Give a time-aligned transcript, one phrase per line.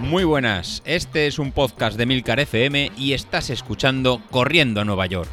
[0.00, 5.06] Muy buenas, este es un podcast de Milcar FM y estás escuchando Corriendo a Nueva
[5.06, 5.28] York.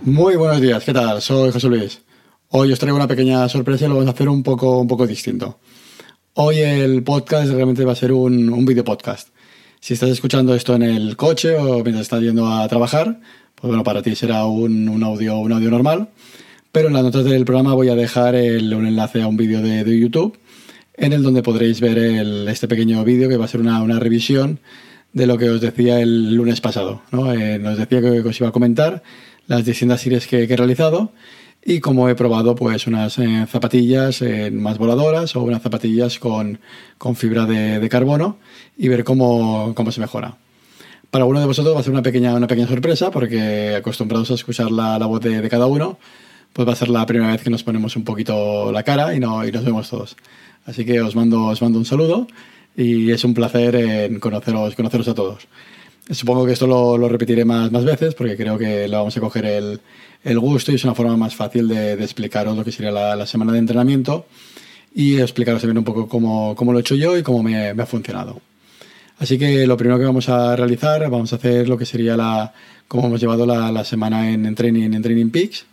[0.00, 1.20] Muy buenos días, ¿qué tal?
[1.20, 2.02] Soy José Luis.
[2.48, 5.06] Hoy os traigo una pequeña sorpresa y lo vamos a hacer un poco, un poco
[5.06, 5.60] distinto.
[6.34, 9.28] Hoy el podcast realmente va a ser un, un video podcast.
[9.80, 13.20] Si estás escuchando esto en el coche o mientras estás yendo a trabajar,
[13.54, 16.08] pues bueno, para ti será un, un audio, un audio normal.
[16.72, 19.84] Pero en las notas del programa voy a dejar un enlace a un vídeo de,
[19.84, 20.38] de, YouTube
[20.94, 21.98] en el donde podréis ver
[22.48, 24.60] este pequeño vídeo que va a ser una, una, revisión
[25.12, 27.02] de lo que os decía el lunes pasado.
[27.10, 27.32] ¿no?
[27.32, 29.02] Eh, decía que os iba a comentar
[29.46, 31.12] las distintas series que he realizado
[31.64, 36.60] y como he probado pues unas eh, zapatillas eh, más voladoras o unas zapatillas con,
[36.96, 38.38] con fibra de, carbono
[38.76, 40.36] y ver cómo, cómo se mejora.
[41.10, 44.34] Para uno de vosotros va a ser una pequeña, una pequeña sorpresa porque acostumbrados a
[44.34, 45.98] escuchar la, la voz de, de, cada uno,
[46.52, 49.20] pues va a ser la primera vez que nos ponemos un poquito la cara y,
[49.20, 50.16] no, y nos vemos todos.
[50.64, 52.26] Así que os mando, os mando un saludo
[52.76, 55.48] y es un placer en conoceros, conoceros a todos.
[56.10, 59.20] Supongo que esto lo, lo, repetiré más, más veces porque creo que le vamos a
[59.20, 59.80] coger el,
[60.24, 63.26] el gusto y es una forma más fácil de, explicaros lo que sería la, la,
[63.26, 64.26] semana de entrenamiento
[64.94, 67.86] y explicaros también un poco cómo, cómo lo he hecho yo y cómo me, ha
[67.86, 68.40] funcionado.
[69.18, 72.52] Así que lo primero que vamos a realizar, vamos a hacer lo que sería la,
[72.86, 75.66] cómo hemos llevado la, semana en, Training, en Training Peaks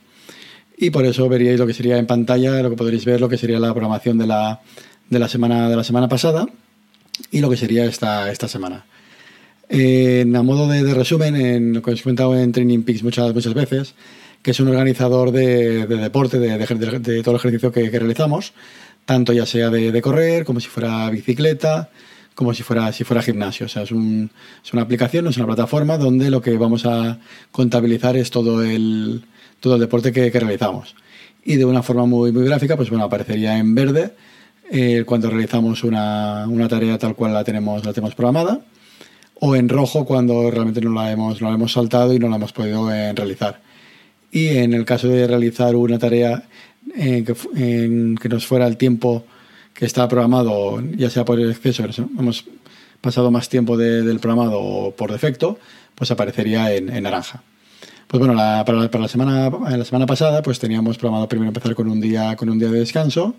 [0.78, 3.38] y por eso veríais lo que sería en pantalla, lo que podréis ver, lo que
[3.38, 4.62] sería la programación de la,
[5.10, 6.48] de la, semana, de la semana pasada
[7.32, 8.86] y lo que sería esta, esta semana.
[9.72, 13.34] A modo de, de resumen, en lo que os he comentado en Training Peaks muchas,
[13.34, 13.96] muchas veces,
[14.46, 18.54] que es un organizador de, de deporte, de, todo el ejercicio que, realizamos,
[19.04, 21.90] tanto ya sea de, correr, como si fuera bicicleta,
[22.36, 23.66] como si fuera, si fuera gimnasio.
[23.66, 24.30] O sea, es, un,
[24.64, 27.18] es una aplicación, es una plataforma donde lo que vamos a
[27.52, 29.26] contabilizar es todo el,
[29.62, 30.96] todo el deporte que, que realizamos.
[31.44, 34.14] Y de una forma muy, muy gráfica, pues bueno, aparecería en verde
[34.70, 38.62] eh, cuando realizamos una, una tarea tal cual la tenemos, la tenemos programada
[39.40, 42.36] o en rojo cuando realmente no la hemos, no la hemos saltado y no la
[42.36, 43.65] hemos podido eh, realizar.
[44.36, 46.44] Y en el caso de realizar una tarea
[46.94, 49.24] eh, que, que nos fuera el tiempo
[49.74, 51.86] que está programado, ya sea por el exceso,
[52.20, 52.44] hemos
[53.00, 55.58] pasado más tiempo de, del programado o por defecto,
[55.96, 57.44] pues aparecería en, naranja.
[58.08, 62.02] Pues bueno, para, la, semana, la semana pasada pues teníamos programado primero empezar con un
[62.02, 63.36] día, con un día de descanso,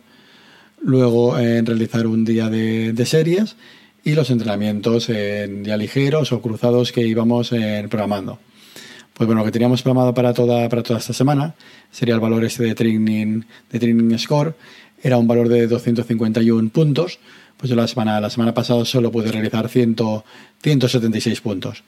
[0.80, 3.56] luego en eh, realizar un día de, de series
[4.02, 8.38] y los entrenamientos en ya ligeros o cruzados que íbamos en, programando.
[9.16, 11.54] Pues bueno, lo que teníamos programado para toda, para toda esta semana
[11.90, 14.54] sería el valor este de training, de training score,
[15.02, 17.18] era un valor de 251 puntos,
[17.56, 19.96] pues yo la semana, la semana pasada solo pude realizar 100,
[20.62, 21.82] 176 puntos,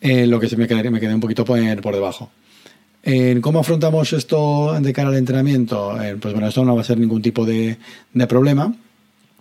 [0.00, 2.30] eh, lo que se me quedé, me quedé un poquito por, por debajo.
[3.40, 6.00] ¿Cómo afrontamos esto de cara al entrenamiento?
[6.00, 7.76] Eh, pues bueno, esto no va a ser ningún tipo de,
[8.12, 8.72] de problema,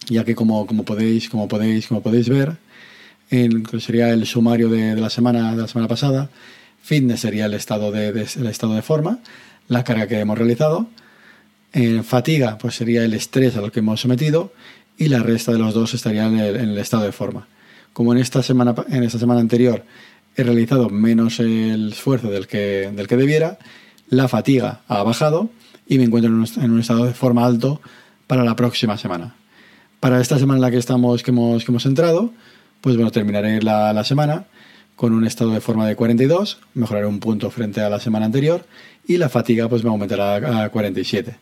[0.07, 2.57] ya que como, como, podéis, como, podéis, como podéis ver,
[3.79, 6.31] sería el sumario de, la semana, de la semana pasada,
[6.81, 9.19] fitness sería el estado de, de, el estado de forma,
[9.67, 10.87] la carga que hemos realizado,
[11.73, 14.53] en fatiga pues sería el estrés a lo que hemos sometido
[14.97, 17.47] y la resta de los dos estarían en el, estado de forma.
[17.93, 19.83] Como en esta semana, en esta semana anterior
[20.35, 23.57] he realizado menos el esfuerzo del que, del que debiera,
[24.09, 25.49] la fatiga ha bajado
[25.87, 27.81] y me encuentro en un, estado de forma alto
[28.27, 29.35] para la próxima semana
[30.01, 32.31] para esta semana en la que estamos, que hemos, que hemos entrado,
[32.81, 34.45] pues bueno, terminaré la, semana
[35.01, 38.67] con un estado de forma de 42, mejoraré un punto frente a la semana anterior
[39.07, 41.37] y la fatiga pues me aumentará a 47,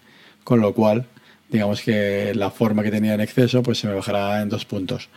[0.45, 1.07] con lo cual
[1.49, 5.09] digamos que la forma que tenía en exceso pues se me bajará en dos puntos.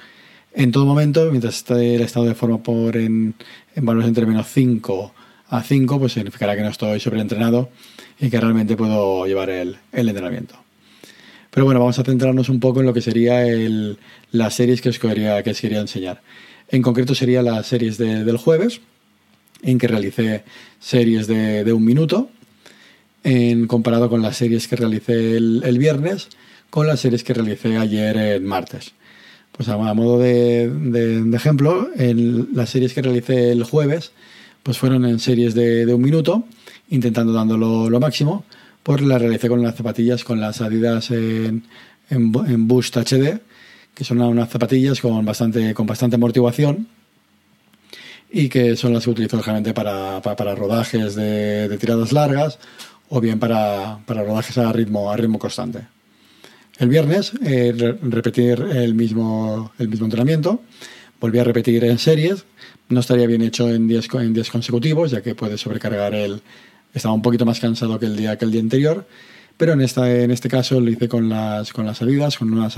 [0.54, 3.36] En todo momento, mientras esté el estado de forma por en,
[3.76, 5.14] en valores entre menos 5
[5.50, 7.68] a 5, pues significará que no estoy sobreentrenado
[8.18, 10.56] y que realmente puedo llevar el, entrenamiento.
[11.52, 13.98] Pero bueno, vamos a centrarnos un poco en lo que sería el,
[14.32, 16.22] las series que os, quería, que os quería enseñar.
[16.72, 18.80] En concreto sería las series de, del jueves,
[19.62, 20.42] en que realicé
[20.80, 22.30] series de, un minuto,
[23.22, 26.28] en comparado con las series que realicé el, viernes,
[26.70, 28.92] con las series que realicé ayer en martes.
[29.52, 34.12] Pues a, modo de, ejemplo, las series que realicé el jueves,
[34.62, 36.46] pues fueron en series de, de un minuto,
[36.88, 38.46] intentando dándolo lo máximo,
[38.82, 41.64] pues la realicé con las zapatillas, con las Adidas en,
[42.08, 43.40] en, en Boost HD,
[43.94, 46.88] que son unas zapatillas con bastante, con bastante amortiguación
[48.30, 52.58] y que son las que utilizo generalmente para, para, rodajes de, tiradas largas
[53.10, 55.86] o bien para, para, rodajes a ritmo, a ritmo constante.
[56.78, 60.62] El viernes eh, re repetir el mismo, el mismo entrenamiento,
[61.20, 62.46] volví a repetir en series,
[62.88, 66.40] No estaría bien hecho en días, en días consecutivos, ya que puede sobrecargar el...
[66.94, 69.06] Estaba un poquito más cansado que el día, que el día anterior,
[69.56, 72.76] pero en, esta, en este caso lo hice con las, con las Adidas, con unas,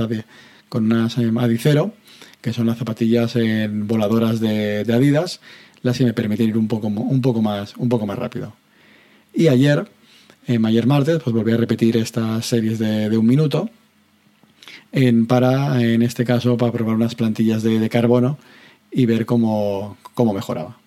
[0.69, 1.95] con unas eh, Adicero,
[2.41, 5.41] que son las zapatillas en voladoras de, Adidas,
[5.83, 8.55] las que me permiten ir un poco, un poco, más, un poco más rápido.
[9.33, 9.89] Y ayer,
[10.47, 13.71] eh, ayer martes, pues volví a repetir estas series de, un minuto,
[14.93, 18.39] en, para, en este caso, para probar unas plantillas de, carbono
[18.91, 20.79] y ver cómo, cómo, mejoraba.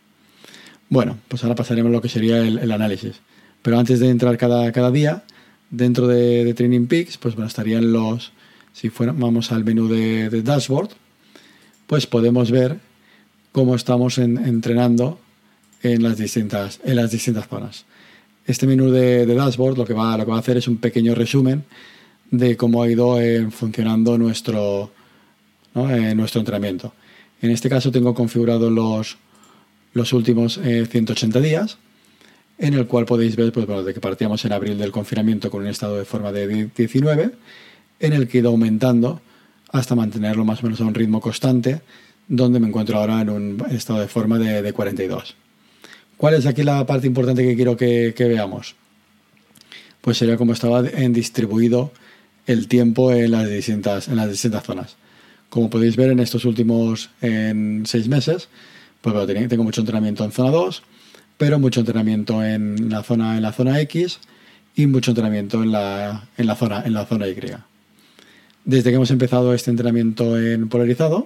[0.89, 3.19] Bueno, pues ahora pasaremos a lo que sería el, análisis.
[3.61, 5.23] Pero antes de entrar cada, cada día,
[5.69, 8.31] dentro de, Training Peaks, pues bueno, estarían los,
[8.79, 10.89] si vamos al menú de, dashboard,
[11.87, 12.77] pues podemos ver
[13.51, 15.19] cómo estamos entrenando
[15.81, 17.85] en las, distintas, en las distintas zonas.
[18.45, 21.15] Este menú de, dashboard lo que, va, lo que va a hacer es un pequeño
[21.15, 21.63] resumen
[22.29, 24.91] de cómo ha ido eh, funcionando nuestro,
[25.73, 26.93] eh, nuestro entrenamiento.
[27.41, 29.17] En este caso tengo configurado los,
[29.93, 31.79] los últimos 180 eh, días,
[32.59, 35.67] en el cual podéis ver pues, de que partíamos en abril del confinamiento con un
[35.67, 37.31] estado de forma de 19
[37.99, 39.21] en el que he ido aumentando
[39.71, 41.81] hasta mantenerlo más o menos a un ritmo constante,
[42.27, 45.35] donde me encuentro ahora en un estado de forma de, 42.
[46.17, 48.75] ¿Cuál es aquí la parte importante que quiero que, veamos?
[50.01, 51.91] Pues sería como estaba en distribuido
[52.45, 54.95] el tiempo en las distintas, en las distintas zonas.
[55.49, 58.49] Como podéis ver en estos últimos en seis meses,
[59.01, 60.83] pues tengo mucho entrenamiento en zona 2,
[61.37, 64.19] pero mucho entrenamiento en la zona, en la zona X
[64.75, 67.35] y mucho entrenamiento en la, en la, zona, en la zona Y.
[68.67, 71.25] Desde que hemos empezado este entrenamiento en polarizado,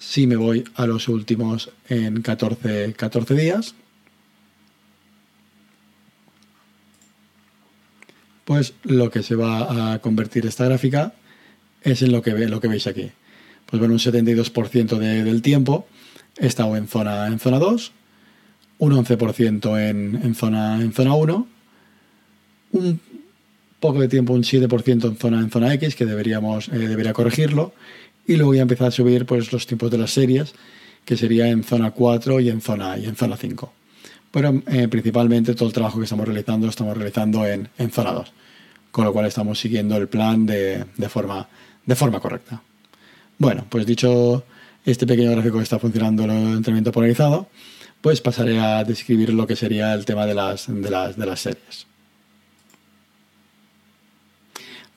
[0.00, 3.76] si me voy a los últimos en 14, 14 días,
[8.44, 11.14] pues lo que se va a convertir esta gráfica
[11.80, 13.12] es en lo que, ve, lo que veis aquí.
[13.66, 15.86] Pues bueno, un 72% del tiempo
[16.40, 17.92] he estado en zona, en zona 2,
[18.78, 21.46] un 11% en, en, zona, en zona 1,
[22.72, 23.11] un
[23.82, 27.74] poco de tiempo, un 7% en zona, en zona X, que deberíamos, eh, debería corregirlo.
[28.26, 30.54] Y luego voy a empezar a subir pues, los tiempos de las series,
[31.04, 33.72] que sería en zona 4 y en zona, y en zona 5.
[34.30, 38.12] Pero eh, principalmente todo el trabajo que estamos realizando lo estamos realizando en, en, zona
[38.12, 38.32] 2,
[38.92, 41.48] con lo cual estamos siguiendo el plan de, de, forma,
[41.84, 42.62] de forma correcta.
[43.36, 44.44] Bueno, pues dicho
[44.84, 47.48] este pequeño gráfico que está funcionando el entrenamiento polarizado,
[48.00, 51.40] pues pasaré a describir lo que sería el tema de las, de las, de las
[51.40, 51.91] series.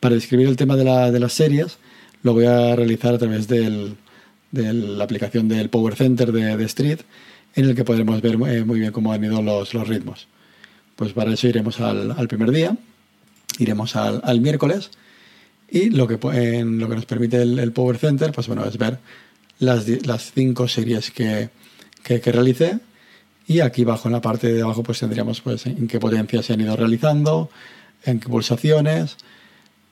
[0.06, 1.80] Para describir el tema de, las series,
[2.22, 3.96] lo voy a realizar a través de
[4.52, 7.00] la aplicación del Power Center de, Street,
[7.56, 10.28] en el que podremos ver eh, muy bien cómo han ido los, ritmos.
[10.96, 12.78] Pues para eso iremos al, primer día,
[13.58, 14.92] iremos al, miércoles,
[15.72, 16.20] y lo que,
[16.64, 19.00] nos permite el, Power Center pues bueno, es ver
[19.58, 19.86] las,
[20.36, 21.50] cinco series que,
[22.04, 22.78] que, realicé.
[23.48, 26.54] Y aquí abajo, en la parte de abajo, pues tendríamos pues, en qué potencia se
[26.54, 27.50] han ido realizando,
[28.04, 29.18] en qué pulsaciones,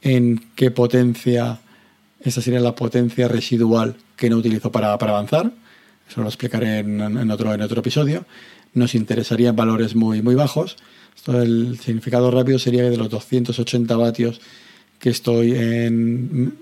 [0.04, 1.62] en qué potencia,
[2.22, 5.52] esa sería la potencia residual que no utilizo para, avanzar.
[6.08, 8.26] Eso lo explicaré en, otro, en otro episodio.
[8.74, 10.76] Nos interesarían valores muy, muy bajos.
[11.28, 14.42] el significado rápido sería de los 280 vatios
[15.00, 16.54] que estoy en.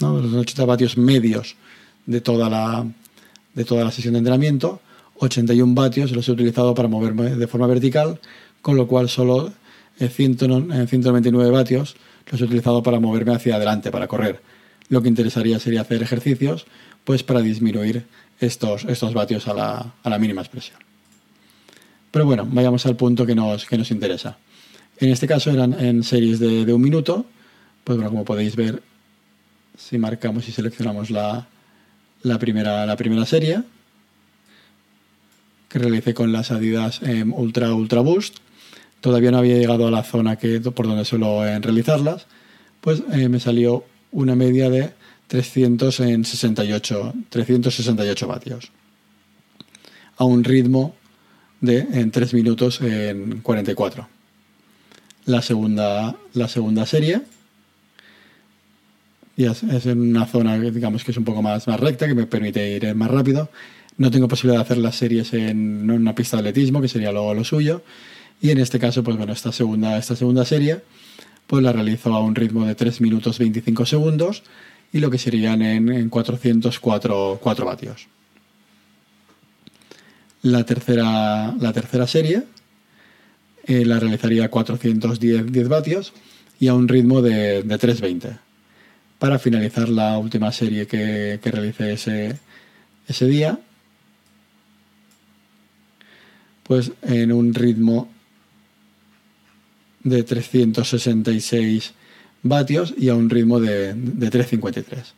[0.00, 1.56] Los 80 vatios medios
[2.06, 2.86] de toda la,
[3.54, 4.80] de toda la sesión de entrenamiento.
[5.20, 8.20] 81 vatios los he utilizado para moverme de forma vertical,
[8.62, 9.52] con lo cual solo
[9.98, 11.96] 199 vatios
[12.30, 14.40] los he utilizado para moverme hacia adelante, para correr.
[14.88, 16.66] Lo que interesaría sería hacer ejercicios
[17.04, 18.04] pues para disminuir
[18.40, 20.78] estos, estos vatios a la, mínima expresión.
[22.10, 24.38] Pero bueno, vayamos al punto que nos, que nos interesa.
[24.98, 27.26] En este caso eran en series de, un minuto.
[27.84, 28.82] Pues bueno, como podéis ver,
[29.76, 31.46] si marcamos y seleccionamos la,
[32.38, 33.62] primera, la primera serie,
[35.68, 38.38] que realicé con las Adidas em, Ultra Ultra Boost,
[39.00, 42.26] todavía no había llegado a la zona que, por donde suelo eh, realizarlas,
[42.80, 44.92] pues eh, me salió una media de
[45.28, 48.70] 368, 368 vatios.
[50.16, 50.96] A un ritmo
[51.60, 54.08] de en 3 minutos en 44.
[55.26, 57.22] La segunda, la segunda serie
[59.38, 62.26] y es, en una zona digamos que es un poco más, más recta, que me
[62.26, 63.48] permite ir más rápido.
[63.96, 67.32] No tengo posibilidad de hacer las series en una pista de atletismo, que sería lo,
[67.32, 67.82] lo suyo.
[68.40, 70.82] Y en este caso, pues bueno, esta segunda, esta segunda serie,
[71.46, 74.42] pues la realizo a un ritmo de 3 minutos 25 segundos
[74.92, 78.06] y lo que serían en, 404 4 vatios.
[80.42, 82.44] La tercera, la tercera serie
[83.64, 86.12] eh, la realizaría a 410 10 vatios
[86.60, 88.38] y a un ritmo de, de 320.
[89.18, 92.38] Para finalizar la última serie que, que realicé ese,
[93.08, 93.58] ese día,
[96.62, 98.08] pues en un ritmo
[100.04, 101.92] de 366
[102.42, 105.14] vatios y a un ritmo de, 353.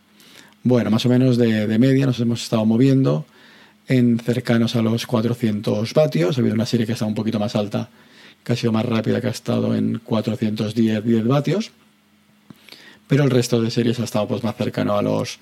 [0.63, 3.25] Bueno, más o menos de, de, media nos hemos estado moviendo
[3.89, 6.37] en cercanos a los 400 vatios.
[6.37, 7.89] Ha habido una serie que está un poquito más alta,
[8.45, 11.73] que ha sido más rápida, que ha estado en 410 10 vatios.
[13.07, 15.41] Pero el resto de series ha estado pues, más cercano a los,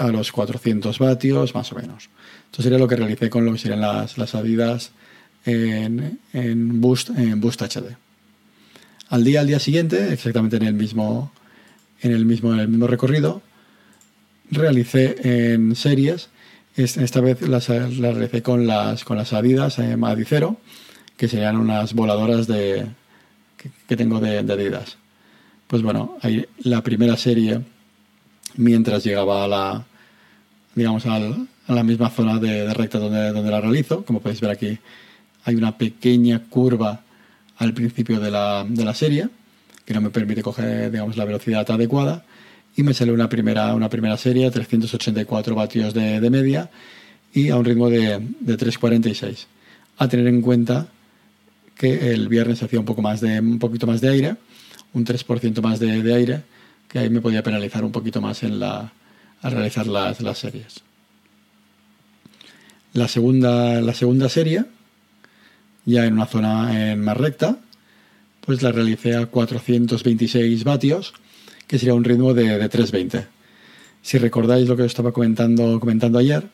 [0.00, 2.08] a los 400 vatios, más o menos.
[2.46, 4.92] Esto sería lo que realicé con lo que serían las, las Adidas
[5.44, 7.96] en, en, Boost, en Boost HD.
[9.08, 11.30] Al día, al día siguiente, exactamente en el mismo,
[12.00, 13.42] en el mismo, en el mismo recorrido,
[14.50, 16.30] realicé en series.
[16.76, 20.56] Esta vez las, realicé con las, con las Adidas eh, Adicero,
[21.16, 22.86] que serían unas voladoras de,
[23.86, 24.96] que, tengo de, Adidas.
[25.66, 27.60] Pues bueno, ahí la primera serie,
[28.56, 29.86] mientras llegaba a la,
[30.74, 31.20] digamos, a
[31.68, 34.78] la misma zona de, recta donde, donde la realizo, como podéis ver aquí,
[35.44, 37.04] hay una pequeña curva
[37.58, 39.28] al principio de la, de la serie,
[39.84, 42.24] que no me permite coger digamos, la velocidad adecuada,
[42.76, 46.70] y me sale una primera, una primera serie, 384 vatios de, de media
[47.32, 49.46] y a un ritmo de, de 3.46.
[49.98, 50.88] A tener en cuenta
[51.76, 54.36] que el viernes hacía un, poco más de, un poquito más de aire,
[54.92, 56.42] un 3% más de, de, aire,
[56.88, 58.92] que ahí me podía penalizar un poquito más en la,
[59.42, 60.82] al realizar las, las series.
[62.92, 64.64] La segunda, la segunda serie
[65.84, 67.58] ya en una zona más recta,
[68.40, 71.14] pues la realicé a 426 vatios,
[71.66, 73.26] que sería un ritmo de, 320.
[74.02, 76.44] Si recordáis lo que os estaba comentando, comentando ayer,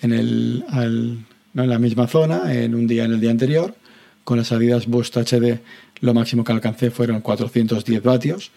[0.00, 3.74] en, el, en la misma zona, en un día en el día anterior,
[4.24, 5.60] con las salidas Boost HD,
[6.00, 8.50] lo máximo que alcancé fueron 410 vatios,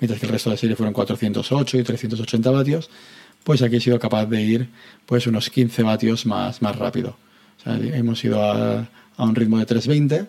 [0.00, 2.90] mientras que el resto de la serie fueron 408 y 380 vatios,
[3.44, 4.68] pues aquí he sido capaz de ir
[5.06, 7.16] pues unos 15 vatios más rápido.
[7.64, 8.88] hemos ido a,
[9.18, 10.26] a un ritmo de 320,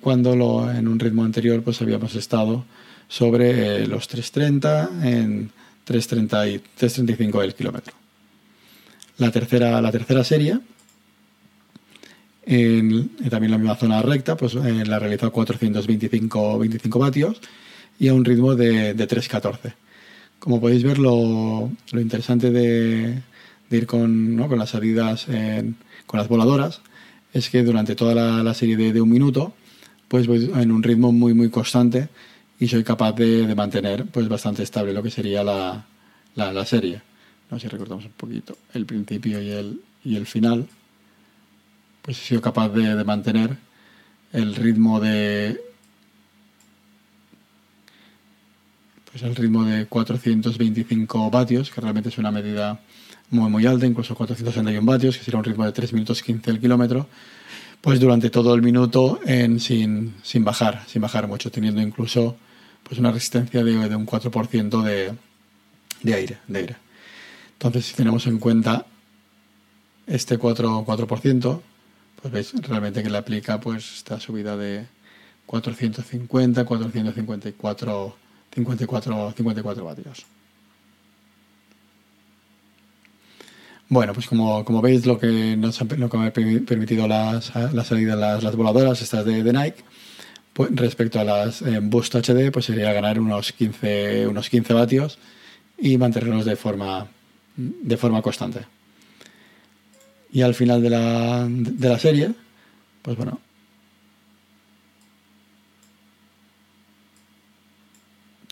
[0.00, 2.64] cuando lo, en un ritmo anterior pues habíamos estado
[3.08, 5.50] sobre eh, los 330 en
[5.84, 7.94] 330 y 335 el kilómetro.
[9.18, 10.58] La tercera, la tercera serie,
[12.46, 17.40] en, también la misma zona recta, pues eh, la realizó a 425 25 vatios
[17.98, 19.74] y a un ritmo de, de 314.
[20.38, 23.22] Como podéis ver, lo, interesante de,
[23.68, 24.48] de ir con, ¿no?
[24.48, 25.26] con las salidas
[26.06, 26.80] con las voladoras
[27.32, 29.54] es que durante toda la, serie de, un minuto,
[30.08, 32.08] pues voy en un ritmo muy, muy constante
[32.58, 35.86] y soy capaz de, mantener pues bastante estable lo que sería la,
[36.34, 37.02] la, serie.
[37.50, 40.66] No si recordamos un poquito el principio y el, y el final.
[42.02, 43.56] Pues he sido capaz de, mantener
[44.32, 45.60] el ritmo de
[49.10, 52.80] pues el ritmo de 425 vatios, que realmente es una medida
[53.30, 56.60] muy, muy alta, incluso 461 vatios, que sería un ritmo de 3 minutos 15 el
[56.60, 57.06] kilómetro,
[57.80, 62.36] pues durante todo el minuto en, sin, sin bajar, sin bajar mucho, teniendo incluso
[62.82, 65.12] pues una resistencia de, un 4% de,
[66.02, 66.76] de, aire, de aire.
[67.52, 68.86] Entonces, si tenemos en cuenta
[70.06, 71.60] este 4%, 4%
[72.20, 74.86] pues veis realmente que le aplica pues esta subida de
[75.46, 78.16] 450, 454,
[78.52, 80.26] 54, 54 vatios.
[83.90, 88.14] Bueno, pues como, veis, lo que nos lo que me ha permitido las, la salida
[88.14, 89.82] las, las, voladoras, estas de, Nike,
[90.52, 95.18] pues respecto a las eh, Boost HD, pues sería ganar unos 15, unos 15 vatios
[95.76, 97.08] y mantenerlos de forma,
[97.56, 98.60] de forma constante.
[100.32, 102.30] Y al final de la, de la serie,
[103.02, 103.40] pues bueno,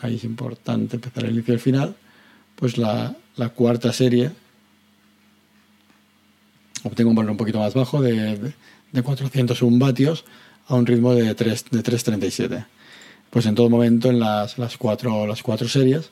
[0.00, 1.94] ahí es importante empezar el inicio y el final,
[2.56, 4.32] pues la, la cuarta serie
[6.84, 8.52] obtengo un valor un poquito más bajo de,
[8.92, 10.24] de 401 vatios
[10.66, 12.64] a un ritmo de, 3, de 337.
[13.30, 16.10] Pues en todo momento en las, las, cuatro, las cuatro series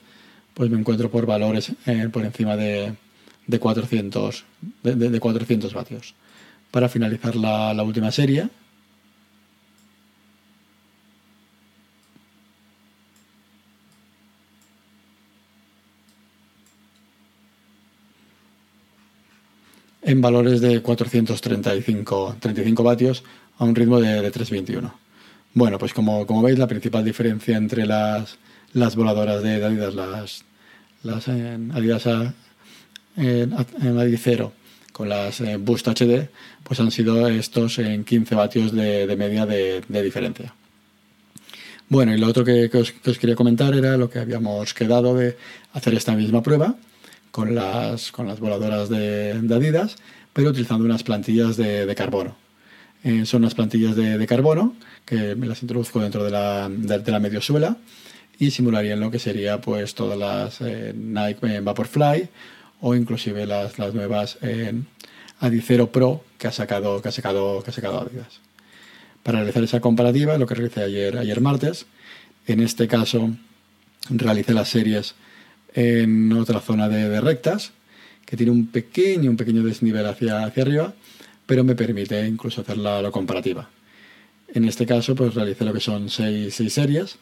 [0.55, 2.95] pues me encuentro por valores eh, por encima de,
[3.47, 4.45] de 400,
[4.83, 6.15] de, de, 400 vatios.
[6.71, 8.49] Para finalizar la, la última serie,
[20.07, 23.25] en valores de 435 35 vatios
[23.59, 24.95] a un ritmo de, 321.
[25.53, 28.39] Bueno, pues como, como, veis, la principal diferencia entre las,
[28.73, 30.45] las voladoras de Adidas, las,
[31.03, 32.07] las Adidas
[33.17, 34.51] en, en
[34.93, 36.29] con las eh, Boost HD,
[36.63, 40.55] pues han sido estos en 15 vatios de, media de, diferencia.
[41.89, 45.37] Bueno, y lo otro que, os, quería comentar era lo que habíamos quedado de
[45.73, 46.77] hacer esta misma prueba
[47.37, 49.97] con las, con las voladoras de, Adidas,
[50.33, 52.35] pero utilizando unas plantillas de, carbono.
[53.05, 54.75] Eh, son unas plantillas de, carbono
[55.05, 57.77] que me las introduzco dentro de la, de, la mediosuela
[58.39, 62.31] y simularían lo que sería pues todas las eh, Nike Vaporfly
[62.81, 64.39] o inclusive las, las nuevas
[65.39, 68.41] Adicero Pro que ha sacado que ha sacado que ha sacado Adidas.
[69.23, 71.85] Para realizar esa comparativa, lo que realicé ayer, ayer martes,
[72.47, 73.29] en este caso
[74.09, 75.17] realicé las series
[75.75, 77.73] en otra zona de, rectas,
[78.25, 80.95] que tiene un pequeño, un pequeño desnivel hacia, hacia arriba,
[81.47, 83.69] pero me permite incluso hacer la, comparativa.
[84.53, 87.19] En este caso, pues realicé lo que son seis, series,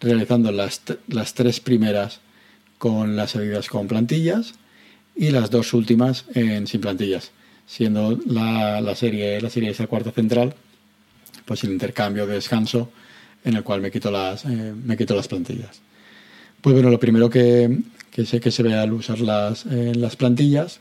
[0.00, 2.20] realizando las, las, tres primeras
[2.78, 4.54] con las salidas con plantillas
[5.14, 7.32] y las dos últimas en, sin plantillas,
[7.66, 10.54] siendo la, la serie la serie esa cuarta central,
[11.44, 12.90] pues el intercambio de descanso
[13.44, 15.80] en el cual me quito las, eh, me quito las plantillas.
[16.60, 17.78] Pues bueno, lo primero que,
[18.24, 20.80] sé que se ve al usar las, las plantillas,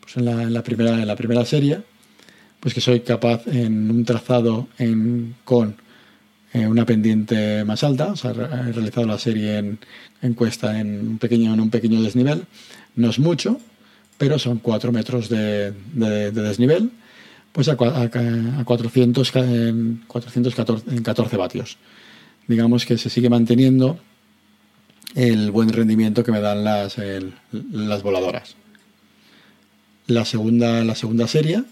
[0.00, 1.80] pues en la, primera, serie,
[2.60, 4.68] pues que soy capaz en un trazado
[5.44, 5.74] con
[6.52, 9.78] eh, una pendiente más alta, he realizado la serie
[10.22, 12.44] en, cuesta en un, pequeño, desnivel,
[12.94, 13.58] no es mucho,
[14.16, 16.92] pero son 4 metros de, de, desnivel,
[17.50, 19.32] pues a, a, a 400,
[20.06, 21.78] 414 vatios.
[22.46, 23.98] Digamos que se sigue manteniendo
[25.14, 26.96] el buen rendimiento que me dan las,
[27.50, 28.56] las voladoras.
[30.06, 31.64] La segunda, la segunda serie,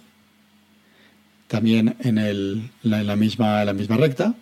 [1.48, 4.34] también en, el, la, misma, la misma recta,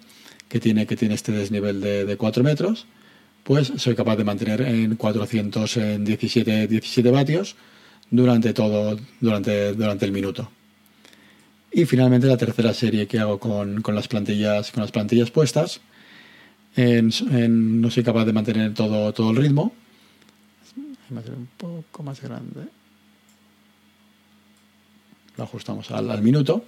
[0.48, 2.86] que tiene, que tiene este desnivel de, de 4 metros,
[3.42, 7.56] pues soy capaz de mantener en 417 17 vatios
[8.10, 10.50] durante todo, durante, durante el minuto.
[11.72, 15.80] Y finalmente la tercera serie que hago con, con las plantillas, con las plantillas puestas,
[16.76, 19.72] no soy capaz de mantener todo, todo el ritmo.
[21.10, 22.68] un poco más grande.
[25.36, 26.64] Lo ajustamos al, minuto.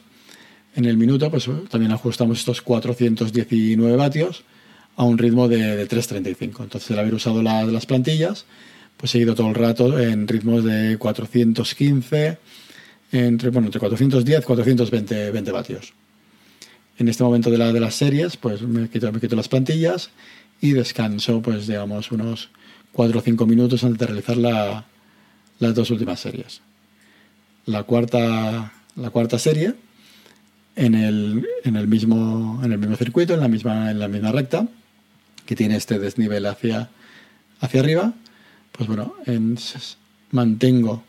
[0.74, 4.44] En el minuto, pues también ajustamos estos 419 vatios
[4.96, 6.62] a un ritmo de, 3.35.
[6.62, 8.46] Entonces, al haber usado las plantillas,
[8.96, 12.38] pues he ido todo el rato en ritmos de 415,
[13.12, 15.92] entre, bueno, entre 410 y 420 20 vatios
[17.02, 20.10] en este momento de, la, de las series, pues me quito, me quito las plantillas
[20.60, 22.50] y descanso, pues digamos, unos
[22.92, 24.86] 4 o 5 minutos antes de realizar la,
[25.58, 26.60] las dos últimas series.
[27.66, 29.74] La cuarta, la cuarta serie,
[30.76, 32.62] en el, mismo,
[32.96, 34.68] circuito, en la misma, recta,
[35.44, 36.88] que tiene este desnivel hacia,
[37.60, 38.14] arriba,
[38.70, 39.58] pues bueno, en,
[40.30, 41.02] mantengo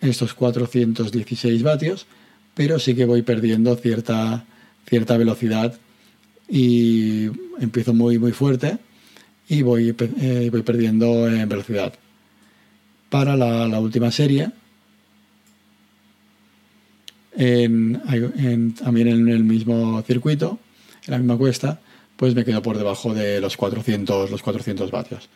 [0.00, 2.06] estos 416 vatios,
[2.54, 4.44] pero sí que voy perdiendo cierta
[4.88, 5.78] cierta velocidad
[6.48, 7.26] y
[7.60, 8.78] empiezo muy muy fuerte
[9.48, 11.94] y voy, eh, voy perdiendo en velocidad.
[13.08, 14.50] Para la, última serie,
[17.34, 20.58] también en el mismo circuito,
[21.06, 21.80] en la misma cuesta,
[22.16, 25.30] pues me quedo por debajo de los 400, los 400 vatios.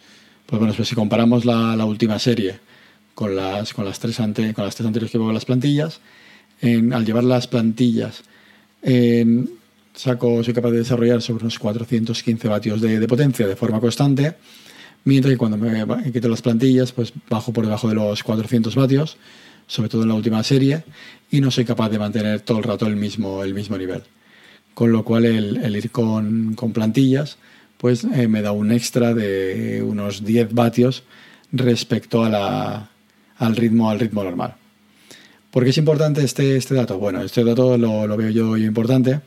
[0.44, 2.60] Pues bueno, pues si comparamos la, última serie
[3.14, 6.00] con las, con las, tres ante, con las tres anteriores que en las plantillas,
[6.60, 8.22] al llevar las plantillas
[9.94, 14.34] saco, soy capaz de desarrollar sobre unos 415 vatios de, potencia de forma constante,
[15.04, 19.16] mientras que cuando me quito las plantillas, pues bajo por debajo de los 400 vatios,
[19.66, 20.84] sobre todo en la última serie,
[21.30, 24.02] y no soy capaz de mantener todo el rato el mismo, el mismo nivel.
[24.74, 27.36] Con lo cual el, ir con, plantillas,
[27.76, 31.02] pues eh, me da un extra de unos 10 vatios
[31.52, 34.56] respecto al, ritmo, al ritmo normal.
[35.52, 36.98] ¿Por qué es importante este, este dato?
[36.98, 39.20] Bueno, este dato lo, veo yo, importante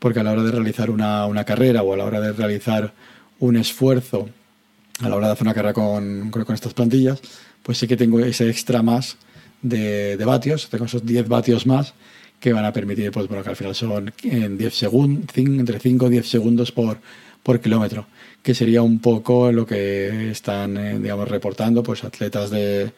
[0.00, 2.92] porque a la hora de realizar una, carrera o a la hora de realizar
[3.38, 4.28] un esfuerzo,
[4.98, 7.20] a la hora de hacer una carrera con, con, estas plantillas,
[7.62, 9.16] pues sí que tengo ese extra más
[9.62, 11.94] de, vatios, tengo esos 10 vatios más
[12.40, 16.06] que van a permitir, pues bueno, que al final son en 10 segundos, entre 5
[16.08, 16.98] y 10 segundos por,
[17.44, 18.06] por kilómetro,
[18.42, 22.90] que sería un poco lo que están, eh, digamos, reportando pues atletas de,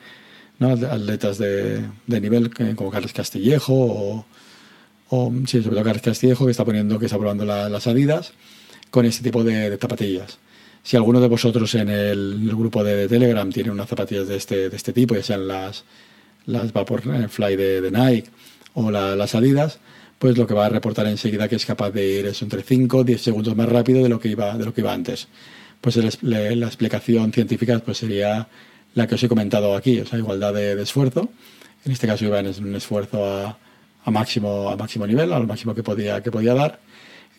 [0.65, 4.27] atletas de, nivel como Carlos Castillejo
[5.11, 8.33] o, sí, sobre todo Carlos Castillejo que está poniendo, que está probando las Adidas
[8.91, 10.39] con este tipo de, zapatillas.
[10.83, 14.77] Si alguno de vosotros en el, grupo de, Telegram tiene unas zapatillas de este, de
[14.77, 15.85] este tipo, ya sean las,
[16.47, 18.31] las Vaporfly de, de Nike
[18.75, 19.79] o las Adidas,
[20.19, 22.99] pues lo que va a reportar enseguida que es capaz de ir es entre 5
[22.99, 25.29] o 10 segundos más rápido de lo que iba, de lo que iba antes.
[25.81, 28.47] Pues la explicación científica pues sería
[28.95, 31.31] la que os he comentado aquí, o sea, igualdad de, esfuerzo.
[31.85, 33.59] En este caso iba en un esfuerzo a,
[34.05, 36.21] a, máximo, a máximo nivel, al máximo que podía,
[36.55, 36.81] dar.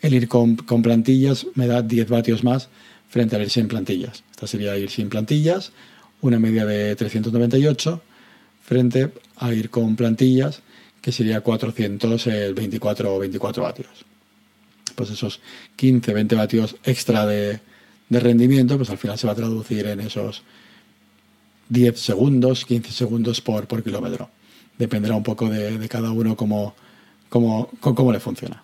[0.02, 2.68] El ir con, plantillas me da 10 vatios más
[3.08, 4.24] frente al ir sin plantillas.
[4.30, 5.72] Esta sería ir sin plantillas,
[6.20, 8.02] una media de 398,
[8.62, 10.60] frente a ir con plantillas,
[11.00, 14.04] que sería 424 24 vatios.
[14.94, 15.40] Pues esos
[15.76, 17.60] 15, 20 vatios extra de
[18.10, 20.42] rendimiento, pues al final se va a traducir en esos
[21.68, 24.30] 10 segundos, 15 segundos por, por kilómetro.
[24.78, 26.74] Dependerá un poco de, cada uno cómo,
[27.28, 28.62] cómo, cómo, le funciona.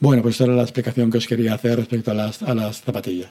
[0.00, 2.82] Bueno, pues esta era la explicación que os quería hacer respecto a las, a las
[2.82, 3.30] zapatillas.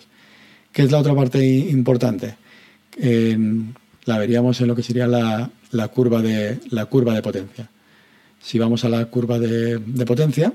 [0.72, 2.36] ¿Qué es la otra parte importante?
[4.06, 7.70] la veríamos en lo que sería la, la, curva de, la curva de potencia.
[8.40, 10.54] Si vamos a la curva de, de potencia,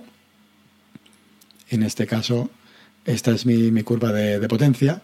[1.70, 2.48] en este caso,
[3.04, 5.02] esta es mi, mi curva de, de potencia.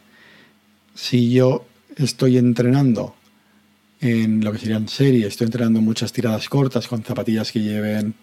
[0.95, 1.67] Si yo
[1.97, 3.15] estoy entrenando
[4.01, 8.15] en lo que serían series, estoy entrenando muchas tiradas cortas con zapatillas que lleven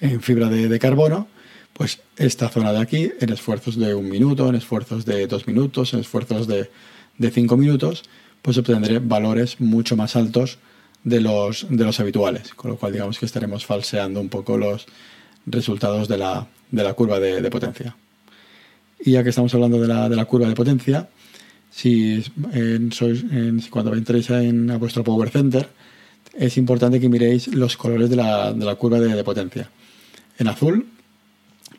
[0.00, 1.28] en fibra de, carbono,
[1.72, 5.92] pues esta zona de aquí, en esfuerzos de un minuto, en esfuerzos de dos minutos,
[5.92, 6.70] en esfuerzos de,
[7.18, 8.04] de cinco minutos,
[8.42, 10.58] pues obtendré valores mucho más altos
[11.04, 14.86] de los, de los habituales, con lo cual digamos que estaremos falseando un poco los
[15.46, 17.96] resultados de la, de la curva de, de, potencia.
[18.98, 21.08] Y ya que estamos hablando de la, de la curva de potencia,
[21.70, 22.22] si
[22.90, 25.68] sois, en, cuando entréis en, a vuestro Power Center,
[26.34, 29.70] es importante que miréis los colores de la, de la curva de, de, potencia.
[30.38, 30.86] En azul,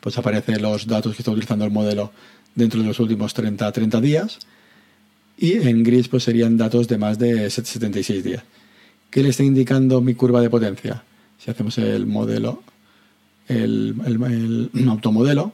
[0.00, 2.12] pues aparecen los datos que está utilizando el modelo
[2.54, 4.38] dentro de los últimos 30, 30 días.
[5.36, 8.42] Y en gris, pues serían datos de más de 76 días.
[9.10, 11.04] ¿Qué le está indicando mi curva de potencia?
[11.38, 12.62] Si hacemos el modelo,
[13.48, 15.52] el, el, el automodelo,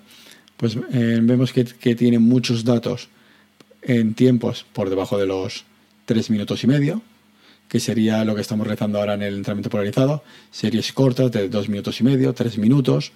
[0.56, 3.08] pues eh, vemos que, que tiene muchos datos
[3.82, 5.64] en tiempos por debajo de los
[6.06, 7.02] 3 minutos y medio,
[7.68, 11.68] que sería lo que estamos rezando ahora en el entrenamiento polarizado, series cortas de 2
[11.68, 13.12] minutos y medio, 3 minutos,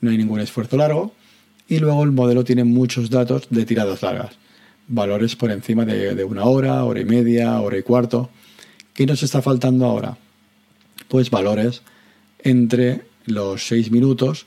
[0.00, 1.14] no hay ningún esfuerzo largo,
[1.68, 4.32] y luego el modelo tiene muchos datos de tiradas largas,
[4.88, 8.30] valores por encima de, una hora, hora y media, hora y cuarto.
[8.94, 10.18] ¿Qué nos está faltando ahora?
[11.08, 11.82] Pues valores
[12.40, 14.46] entre los 6 minutos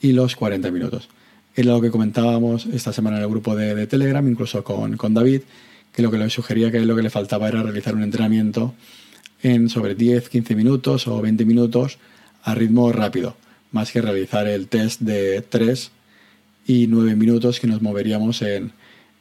[0.00, 1.08] y los 40 minutos.
[1.54, 5.42] Es lo que comentábamos esta semana en el grupo de, Telegram, incluso con, con, David,
[5.92, 8.74] que lo que le sugería que lo que le faltaba era realizar un entrenamiento
[9.42, 11.98] en sobre 10, 15 minutos o 20 minutos
[12.42, 13.36] a ritmo rápido,
[13.70, 15.90] más que realizar el test de 3
[16.66, 18.72] y 9 minutos que nos moveríamos en,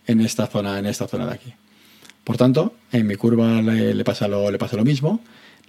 [0.08, 1.54] en, esta, zona, en esta zona de aquí.
[2.24, 5.22] Por tanto, en mi curva le, pasa lo, le pasa lo mismo,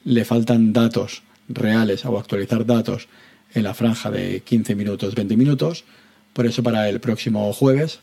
[0.05, 3.09] le faltan datos reales o actualizar datos
[3.55, 5.85] en la franja de 15 minutos, 20 minutos,
[6.33, 8.01] por eso para el próximo jueves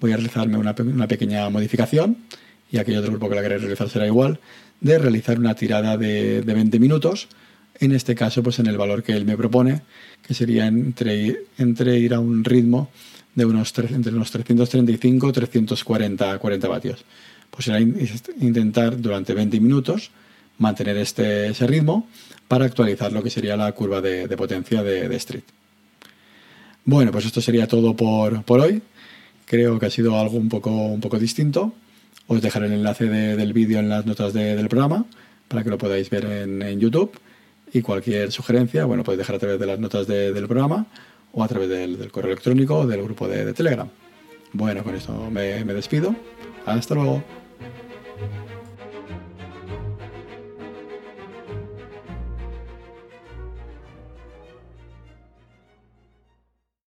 [0.00, 2.18] voy a realizarme una, pequeña modificación
[2.70, 4.38] y aquel otro grupo que la queréis realizar será igual,
[4.80, 7.28] de realizar una tirada de, de, 20 minutos,
[7.80, 9.82] en este caso pues en el valor que él me propone,
[10.26, 12.90] que sería entre, entre ir a un ritmo
[13.34, 17.04] de unos, entre unos 335 340 40 vatios.
[17.50, 20.10] Pues será intentar durante 20 minutos
[20.58, 22.08] mantener este, ese ritmo
[22.46, 25.44] para actualizar lo que sería la curva de, de potencia de, de Street.
[26.88, 28.80] Bueno, pues esto sería todo por, por, hoy.
[29.44, 31.74] Creo que ha sido algo un poco, un poco distinto.
[32.28, 35.04] Os dejaré el enlace de, del vídeo en las notas de, del programa
[35.48, 37.12] para que lo podáis ver en, YouTube.
[37.74, 40.86] Y cualquier sugerencia, bueno, podéis dejar a través de las notas del programa
[41.34, 43.90] o a través del, correo electrónico o del grupo de, Telegram.
[44.54, 46.16] Bueno, con esto me despido.
[46.64, 47.22] Hasta luego.